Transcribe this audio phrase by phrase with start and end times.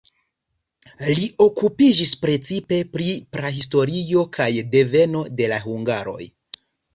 [1.17, 6.19] Li okupiĝis precipe pri prahistorio kaj deveno de la hungaroj.